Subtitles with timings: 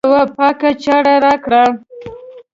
[0.07, 1.69] یوه پاکي چاړه راکړئ